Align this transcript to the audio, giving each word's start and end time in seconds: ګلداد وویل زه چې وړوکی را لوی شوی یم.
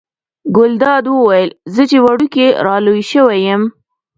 ګلداد 0.55 1.05
وویل 1.09 1.49
زه 1.73 1.83
چې 1.89 1.97
وړوکی 2.05 2.45
را 2.65 2.75
لوی 2.85 3.03
شوی 3.11 3.39
یم. 3.47 3.61